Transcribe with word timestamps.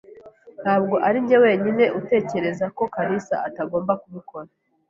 Ntabwo 0.63 0.95
arinjye 1.07 1.37
wenyine 1.45 1.83
utekereza 1.99 2.65
ko 2.77 2.83
kalisa 2.93 3.35
atagomba 3.47 3.93
kubikora. 4.01 4.47